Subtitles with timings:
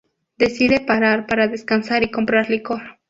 [0.39, 2.81] Decide parar para descansar y comprar licor.